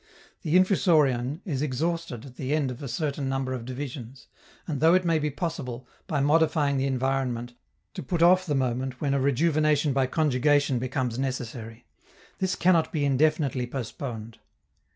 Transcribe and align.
The 0.41 0.55
Infusorian 0.57 1.41
is 1.45 1.61
exhausted 1.61 2.25
at 2.25 2.35
the 2.35 2.55
end 2.55 2.71
of 2.71 2.81
a 2.81 2.87
certain 2.87 3.29
number 3.29 3.53
of 3.53 3.65
divisions, 3.65 4.29
and 4.67 4.79
though 4.81 4.95
it 4.95 5.05
may 5.05 5.19
be 5.19 5.29
possible, 5.29 5.87
by 6.07 6.19
modifying 6.21 6.77
the 6.77 6.87
environment, 6.87 7.53
to 7.93 8.01
put 8.01 8.23
off 8.23 8.43
the 8.47 8.55
moment 8.55 8.99
when 8.99 9.13
a 9.13 9.19
rejuvenation 9.19 9.93
by 9.93 10.07
conjugation 10.07 10.79
becomes 10.79 11.19
necessary, 11.19 11.85
this 12.39 12.55
cannot 12.55 12.91
be 12.91 13.05
indefinitely 13.05 13.67
postponed. 13.67 14.39